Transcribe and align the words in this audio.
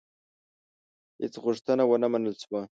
هیڅ 1.21 1.33
غوښتنه 1.43 1.83
ونه 1.85 2.07
منل 2.13 2.35
شوه. 2.43 2.61